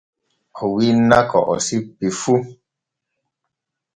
[0.61, 2.33] O winna ko o sippi fu.